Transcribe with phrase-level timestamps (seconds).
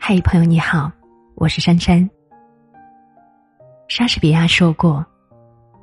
[0.00, 0.90] 嗨，朋友你好，
[1.34, 2.08] 我是珊珊。
[3.88, 5.04] 莎士比亚说过：“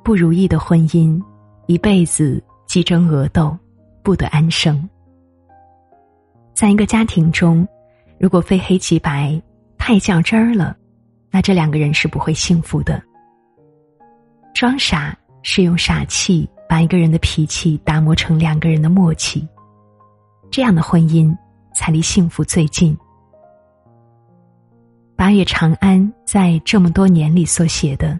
[0.02, 1.22] 不如意的婚姻，
[1.66, 3.56] 一辈子鸡争鹅斗，
[4.02, 4.88] 不得安生。”
[6.54, 7.64] 在一个家庭中，
[8.18, 9.40] 如果非黑即白，
[9.88, 10.76] 太较真儿了，
[11.30, 13.00] 那这两个人是不会幸福的。
[14.52, 19.46] 装傻是用傻气把一个人的脾气打磨成两个人的默契，
[20.50, 21.32] 这样的婚姻
[21.72, 22.98] 才离幸福最近。
[25.14, 28.18] 八月长安在这么多年里所写的，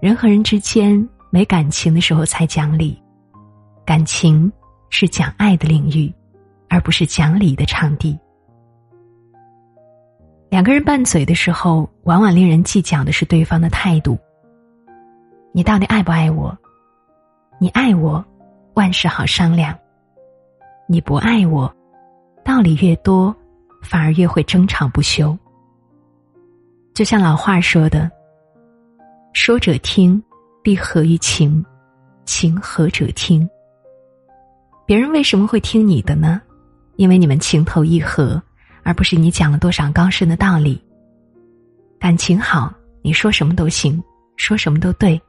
[0.00, 2.98] 人和人之间没感情的时候才讲理，
[3.84, 4.50] 感情
[4.88, 6.10] 是讲爱的领域，
[6.70, 8.18] 而不是讲理的场地。
[10.52, 14.18] 两个人拌嘴的时候，往往令人计较的是对方的态度。
[15.50, 16.54] 你到底爱不爱我？
[17.58, 18.22] 你爱我，
[18.74, 19.74] 万事好商量；
[20.86, 21.74] 你不爱我，
[22.44, 23.34] 道理越多，
[23.80, 25.34] 反而越会争吵不休。
[26.92, 28.10] 就像老话说的
[29.32, 30.22] ：“说者听，
[30.62, 31.64] 必合于情；
[32.26, 33.48] 情合者听。”
[34.84, 36.42] 别人为什么会听你的呢？
[36.96, 38.42] 因为你们情投意合，
[38.82, 40.82] 而不是你讲了多少高深的道理。
[41.98, 44.02] 感情好，你说什么都行，
[44.36, 45.20] 说什么都对；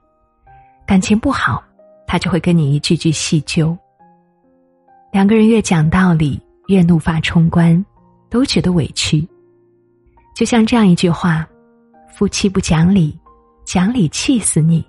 [0.86, 1.64] 感情不好，
[2.08, 3.78] 他就会跟你一句句细究。
[5.12, 7.84] 两个人越讲道理，越怒发冲冠，
[8.30, 9.28] 都觉得委屈。
[10.36, 11.48] 就像这样一句话。
[12.16, 13.20] 夫妻不讲理，
[13.66, 14.84] 讲理气死你；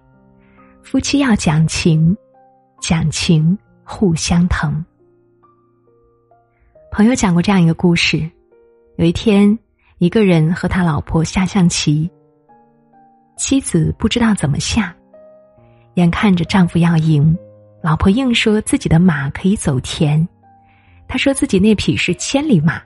[0.82, 2.14] 夫妻要讲情，
[2.82, 4.84] 讲情互相疼。
[6.92, 8.30] 朋友讲过这样一个故事：
[8.96, 9.58] 有一天，
[9.98, 12.10] 一个人和他老婆下象棋，
[13.36, 14.94] 妻子不知道怎么下，
[15.94, 17.36] 眼看着丈夫要赢，
[17.82, 20.26] 老婆硬说自己的马可以走田，
[21.08, 22.80] 她说自己那匹是千里马。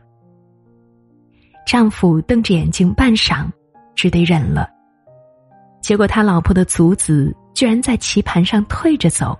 [1.66, 3.46] 丈夫瞪着眼睛半晌。
[3.98, 4.70] 只得忍了。
[5.82, 9.36] 结果他老婆的卒子居然在棋盘上退着走。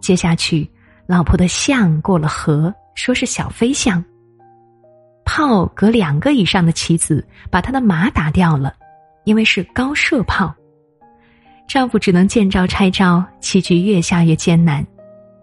[0.00, 0.66] 接下去，
[1.06, 4.02] 老婆的象过了河，说是小飞象。
[5.32, 8.74] 炮隔两个以上的棋子，把他的马打掉了，
[9.22, 10.52] 因为是高射炮。
[11.68, 14.84] 丈夫只能见招拆招，棋局越下越艰难。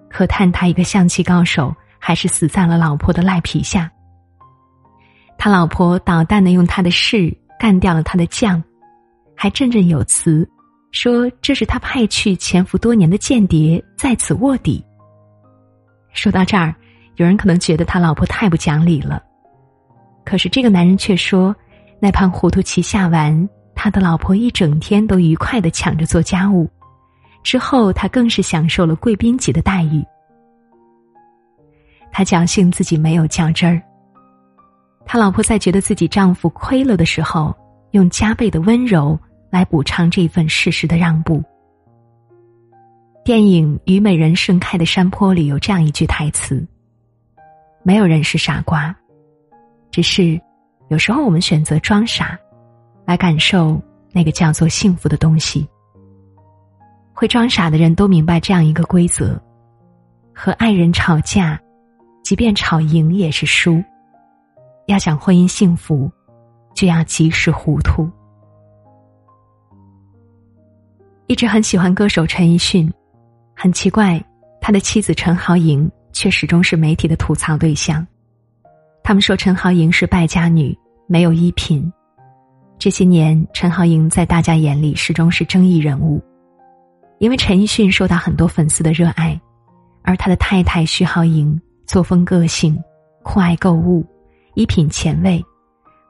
[0.09, 3.89] 可叹他一个象棋高手，还是死在了老婆的赖皮下。
[5.37, 7.33] 他老婆捣蛋的用他的士。
[7.59, 8.63] 干掉了他的将，
[9.35, 10.47] 还振振有词，
[10.91, 14.85] 说这是他派去潜伏多年的间谍在此卧底。
[16.13, 16.75] 说到这儿，
[17.15, 19.23] 有人可能觉得他老婆太不讲理了，
[20.27, 21.55] 可是这个男人却说，
[22.01, 26.69] 那盘糊涂棋下完，他的老婆一整天都愉快的抢着做家务，
[27.43, 30.03] 之后他更是享受了贵宾级的待遇。
[32.11, 33.81] 他侥幸自己没有较真儿。
[35.05, 37.55] 他老婆在觉得自己丈夫亏了的时候，
[37.91, 39.17] 用加倍的温柔
[39.49, 41.41] 来补偿这份事实的让步。
[43.23, 46.67] 电影《虞美人盛开的山坡》里有这样一句台词
[47.81, 48.93] ：“没有人是傻瓜，
[49.91, 50.39] 只是
[50.89, 52.37] 有时候我们选择装傻，
[53.05, 53.81] 来感受
[54.11, 55.67] 那个叫做幸福的东西。”
[57.13, 59.41] 会装傻的人都明白这样一个规则：
[60.33, 61.59] 和爱人吵架，
[62.23, 63.83] 即便吵赢也是输。
[64.85, 66.11] 要想婚姻幸福，
[66.75, 68.07] 就要及时糊涂。
[71.25, 72.89] 一直很喜欢歌手陈奕迅，
[73.55, 74.23] 很奇怪，
[74.61, 78.05] 他的妻子陈豪莹却始终是媒体的吐槽对象。
[79.07, 81.89] 他们说陈豪莹是败家女，没有衣品。
[82.77, 86.21] 这些年，陈豪莹在大家眼里始终是争议人物，
[87.19, 89.39] 因为陈奕迅受到很多粉丝的热爱，
[90.01, 92.77] 而他的太太徐豪莹作风个性，
[93.23, 94.05] 酷爱购物。
[94.55, 95.41] 衣品前卫，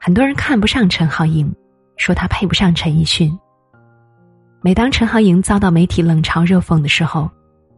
[0.00, 1.54] 很多人看不上陈豪莹，
[1.98, 3.30] 说她配不上陈奕迅。
[4.60, 7.30] 每当陈豪莹遭到媒体冷嘲热讽的时候，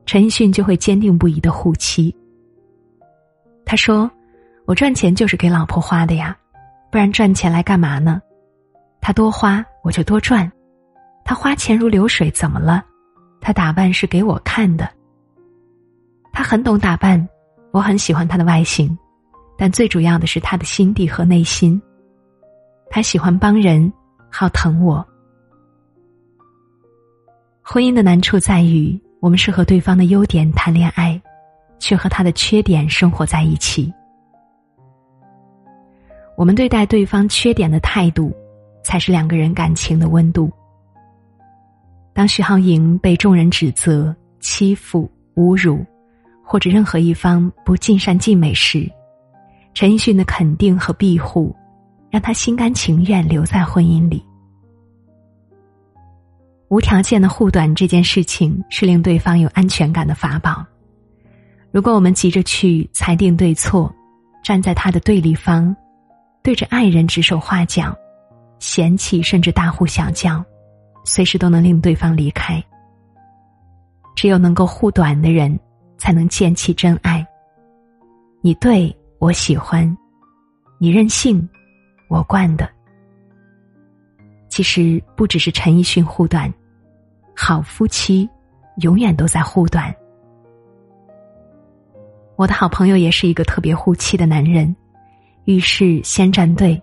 [0.07, 2.17] 陈奕迅就会坚定不移的护妻。
[3.67, 4.11] 他说
[4.71, 6.39] ：“我赚钱就是给老婆花的呀，
[6.93, 8.23] 不然赚钱来干嘛呢？
[9.01, 10.49] 他多花我就多赚，
[11.25, 12.81] 他花钱如流水怎么了？
[13.41, 14.89] 他打扮是给我看的。
[16.33, 17.29] 他很懂打扮，
[17.73, 18.97] 我很喜欢他的外形。”
[19.59, 21.83] 但最主要的是他的心地和内心。
[22.91, 23.93] 他喜欢帮人，
[24.31, 25.05] 好疼我。
[27.61, 31.21] 婚姻的难处在于，我们是和对方的优点谈恋爱，
[31.81, 33.93] 却和他的缺点生活在一起。
[36.41, 38.35] 我们对待对方缺点的态度，
[38.83, 40.51] 才是两个人感情的温度。
[42.15, 45.85] 当徐浩莹被众人指责、欺负、侮辱，
[46.43, 48.91] 或者任何一方不尽善尽美时，
[49.75, 51.55] 陈奕迅的肯定和庇护，
[52.09, 54.25] 让他心甘情愿留在婚姻里。
[56.71, 60.65] 无条件的护短这件事情，是令对方有安全感的法宝。
[61.71, 63.95] 如果我们急着去裁定对错，
[64.43, 65.77] 站在他的对立方，
[66.43, 67.97] 对着爱人指手画脚，
[68.59, 70.43] 嫌弃甚至大呼小叫，
[71.05, 72.63] 随时都能令对方离开。
[74.17, 75.59] 只有能够护短的人，
[75.99, 77.27] 才能建起真爱。
[78.41, 79.97] 你对我喜欢，
[80.79, 81.47] 你任性，
[82.09, 82.69] 我惯的。
[84.49, 86.53] 其实不只是陈奕迅护短，
[87.37, 88.29] 好夫妻
[88.79, 89.95] 永远都在护短。
[92.37, 94.75] 我的好朋友也是一个特别护妻的男人，
[95.51, 96.81] 遇事先站队，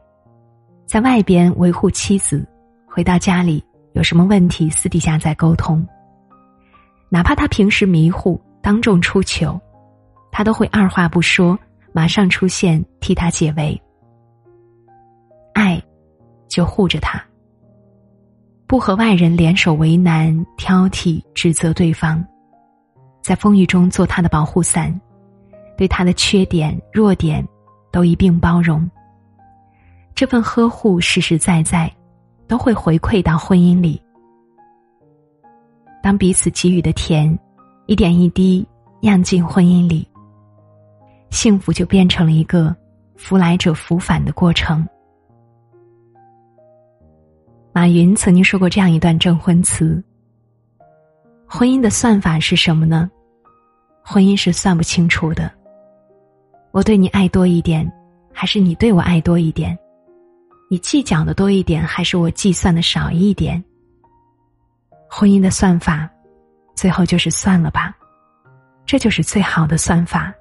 [0.85, 2.45] 在外边维护妻子，
[2.85, 5.87] 回到家里有什么问题私底下再沟通。
[7.07, 9.57] 哪怕他平时迷糊，当众出糗，
[10.33, 11.57] 他都会二话不说，
[11.93, 13.81] 马上出现替他解围。
[15.53, 15.81] 爱，
[16.49, 17.23] 就护着他，
[18.67, 22.21] 不和外人联手为难、挑剔、指责对方，
[23.23, 24.93] 在风雨中做他的保护伞。
[25.77, 27.47] 对他的缺点、弱点，
[27.91, 28.89] 都一并包容。
[30.15, 31.91] 这份呵护实实在在，
[32.47, 34.01] 都会回馈到婚姻里。
[36.01, 37.37] 当彼此给予的甜，
[37.85, 38.65] 一点一滴
[39.01, 40.07] 酿进婚姻里，
[41.29, 42.75] 幸福就变成了一个
[43.15, 44.87] 福来者福返的过程。
[47.73, 50.03] 马云曾经说过这样一段证婚词：
[51.45, 53.09] 婚姻的算法是什么呢？
[54.03, 55.51] 婚姻是算不清楚的。
[56.77, 57.91] 我对你爱多一点，
[58.31, 59.75] 还是你对我爱多一点？
[60.69, 63.63] 你计较的多一点，还是我计算的少一点？
[65.09, 66.07] 婚姻的算法，
[66.75, 67.97] 最后就是算了吧，
[68.85, 70.31] 这就是最好的算法。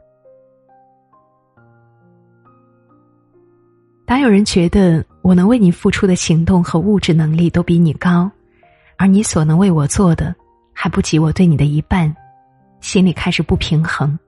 [4.04, 8.30] 当有人觉得我能为你付出的行动和物质能力都比你高，
[8.98, 10.36] 而你所能为我做的
[10.74, 12.14] 还不及我对你的一半，
[12.82, 14.18] 心里开始不平衡，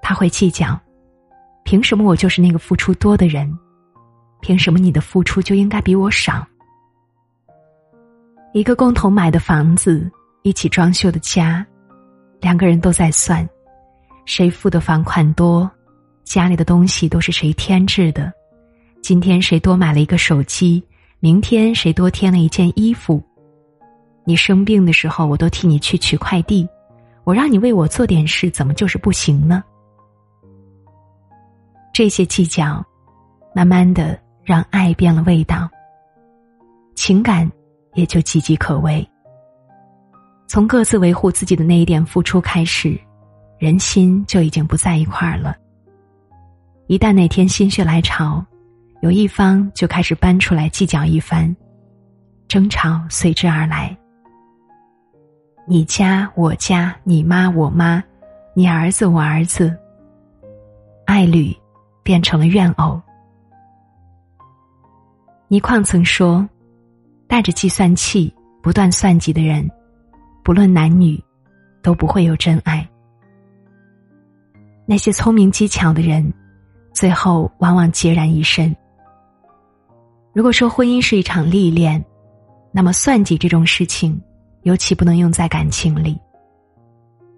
[0.00, 0.80] 他会计较。
[1.70, 3.48] 凭什么我就是那个付出多的人？
[4.40, 6.44] 凭什么你的付出就应该比我少？
[8.52, 10.10] 一个共同买的房子，
[10.42, 11.64] 一起装修的家，
[12.40, 13.48] 两个人都在算，
[14.24, 15.70] 谁付的房款多，
[16.24, 18.32] 家里的东西都是谁添置的？
[19.00, 20.84] 今天谁多买了一个手机？
[21.20, 23.22] 明天谁多添了一件衣服？
[24.24, 26.68] 你生病的时候，我都替你去取快递，
[27.22, 29.62] 我让你为我做点事，怎么就是不行呢？
[32.00, 32.82] 这些计较，
[33.54, 35.68] 慢慢的让爱变了味道，
[36.94, 37.46] 情感
[37.92, 39.06] 也就岌岌可危。
[40.46, 42.98] 从各自维护自己的那一点付出开始，
[43.58, 45.54] 人心就已经不在一块儿了。
[46.86, 48.42] 一旦哪天心血来潮，
[49.02, 51.54] 有一方就开始搬出来计较一番，
[52.48, 53.94] 争吵随之而来。
[55.66, 58.02] 你家我家，你妈我妈，
[58.54, 59.76] 你儿子我儿子，
[61.04, 61.54] 爱侣。
[62.02, 63.00] 变成了怨偶。
[65.48, 66.48] 倪匡曾说
[67.26, 69.68] ：“带着计算器不断算计的人，
[70.44, 71.20] 不论男女，
[71.82, 72.88] 都不会有真爱。
[74.86, 76.32] 那些聪明机巧的人，
[76.92, 78.74] 最后往往孑然一身。
[80.32, 82.04] 如果说婚姻是一场历练，
[82.70, 84.20] 那么算计这种事情，
[84.62, 86.16] 尤其不能用在感情里，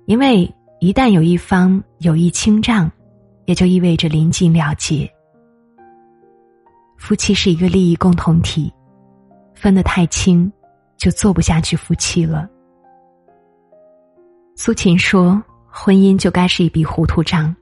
[0.05, 2.91] 因为一旦有一方有意清账。”
[3.45, 5.11] 也就意味着临近了结。
[6.97, 8.73] 夫妻是一个利益共同体，
[9.55, 10.51] 分得太清，
[10.97, 12.49] 就做不下去夫妻了。
[14.55, 17.55] 苏秦说：“婚姻就该是一笔糊涂账，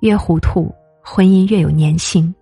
[0.00, 2.32] 越糊涂，婚姻越有粘性。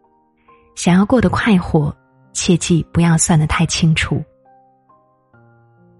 [0.75, 1.97] 想要过得快活，
[2.33, 4.23] 切记不要算得太清楚。”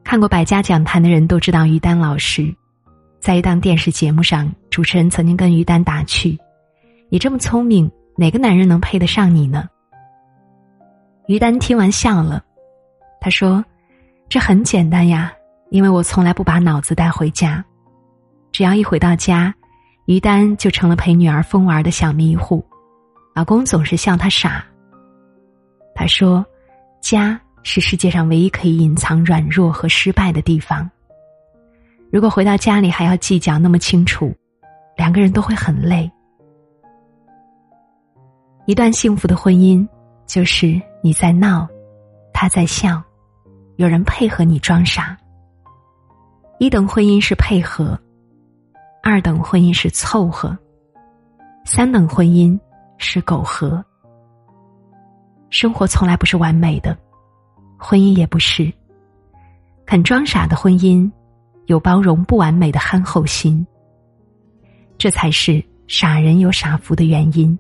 [0.05, 2.55] 看过《百家讲坛》的人都知道，于丹老师
[3.21, 6.39] 在一档电视节目上，主持人曾经跟于丹打趣。
[7.11, 9.67] 你这么聪明，哪个男人能配得上你呢？
[11.27, 12.45] 于丹听完笑了，
[13.19, 13.65] 他说
[14.29, 15.33] ：“这很简单呀，
[15.71, 17.65] 因为我从来不把脑子带回家，
[18.53, 19.55] 只要一回到家，
[20.05, 22.63] 于丹就成了陪女儿疯玩的小迷糊，
[23.35, 24.63] 老公总是笑他傻。”
[25.97, 26.45] 他说
[27.01, 30.89] ：“家是世界上唯一可以隐藏软弱和失败的地方。
[32.13, 34.35] 如果回到家里还要计较那么清楚，
[34.97, 36.11] 两个人都会很累。”
[38.69, 39.89] 一段幸福的婚姻，
[40.27, 41.67] 就是你在闹，
[42.35, 43.03] 他在笑，
[43.77, 45.17] 有人配合你装傻。
[46.59, 47.99] 一等婚姻是配合，
[49.03, 50.55] 二等婚姻是凑合，
[51.65, 52.61] 三等婚姻
[52.99, 53.83] 是苟合。
[55.49, 56.95] 生活从来不是完美的，
[57.79, 58.71] 婚姻也不是。
[59.87, 61.11] 肯装傻的婚姻，
[61.69, 63.67] 有包容不完美的憨厚心。
[64.99, 67.59] 这才是傻人有傻福的原因。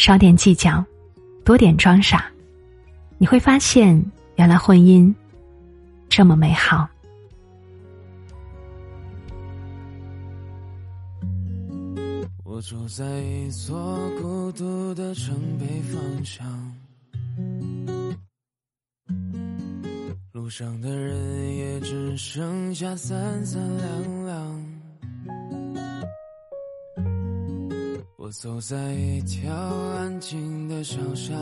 [0.00, 0.82] 少点计较，
[1.44, 2.24] 多点装傻，
[3.18, 4.02] 你会发现，
[4.36, 5.14] 原来婚姻
[6.08, 6.88] 这么美好。
[12.42, 13.76] 我住在一座
[14.22, 16.46] 孤独的城北方向，
[20.32, 24.59] 路上的人也只剩下三三两两。
[28.30, 31.36] 我走在一条安静的小巷，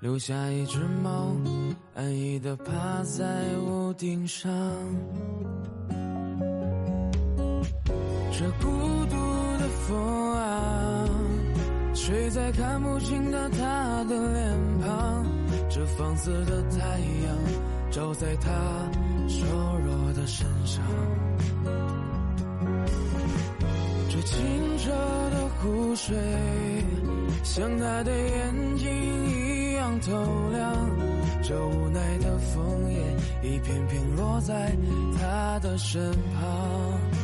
[0.00, 1.36] 留下一只猫，
[1.94, 3.24] 安逸的趴在
[3.60, 4.50] 屋顶上。
[8.32, 8.66] 这孤
[9.06, 9.16] 独
[9.60, 11.08] 的风啊，
[11.94, 15.26] 吹在看不清的他的脸庞。
[15.70, 18.50] 这放肆的太阳，照在他
[19.28, 19.46] 瘦
[19.78, 20.82] 弱的身上。
[24.20, 24.90] 这清澈
[25.30, 26.16] 的湖水，
[27.44, 28.90] 像他的眼睛
[29.30, 30.10] 一样透
[30.50, 30.90] 亮。
[31.40, 32.98] 这无奈的枫叶，
[33.42, 34.76] 一片片落在
[35.20, 37.17] 他的身旁。